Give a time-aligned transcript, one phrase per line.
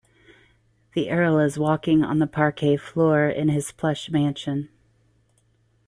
[0.95, 4.69] The earl is walking on the parquet floor in his plush mansion.